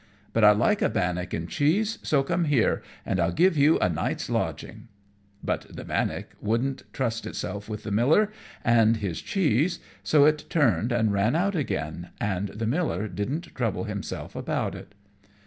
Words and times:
But 0.33 0.43
I 0.43 0.49
like 0.49 0.81
a 0.81 0.89
bannock 0.89 1.31
and 1.31 1.47
cheese, 1.47 1.99
so 2.01 2.23
come 2.23 2.45
here, 2.45 2.81
and 3.05 3.19
I'll 3.19 3.31
give 3.31 3.55
you 3.55 3.77
a 3.77 3.87
night's 3.87 4.31
lodging." 4.31 4.87
But 5.43 5.67
the 5.69 5.85
bannock 5.85 6.29
wouldn't 6.41 6.91
trust 6.91 7.27
itself 7.27 7.69
with 7.69 7.83
the 7.83 7.91
miller 7.91 8.31
and 8.63 8.97
his 8.97 9.21
cheese, 9.21 9.79
so 10.01 10.25
it 10.25 10.45
turned 10.49 10.91
and 10.91 11.13
ran 11.13 11.35
out 11.35 11.55
again, 11.55 12.09
and 12.19 12.47
the 12.47 12.65
miller 12.65 13.07
didn't 13.07 13.53
trouble 13.53 13.83
himself 13.83 14.35
about 14.35 14.73
it. 14.73 14.95